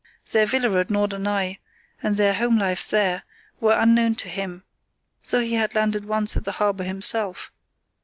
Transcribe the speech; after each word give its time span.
Their 0.31 0.47
villa 0.47 0.79
at 0.79 0.89
Norderney, 0.89 1.59
and 2.01 2.17
their 2.17 2.33
home 2.33 2.57
life 2.57 2.89
there, 2.89 3.21
were 3.59 3.77
unknown 3.79 4.15
to 4.15 4.29
him, 4.29 4.63
though 5.29 5.41
he 5.41 5.53
had 5.53 5.75
landed 5.75 6.05
once 6.05 6.35
at 6.35 6.43
the 6.43 6.53
harbour 6.53 6.85
himself. 6.85 7.51